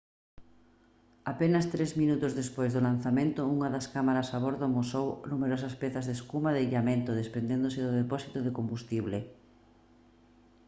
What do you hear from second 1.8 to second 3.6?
minutos despois do lanzamento